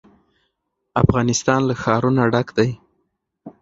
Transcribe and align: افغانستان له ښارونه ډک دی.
افغانستان 1.03 1.59
له 1.69 1.73
ښارونه 1.81 2.21
ډک 2.33 2.47
دی. 2.57 2.69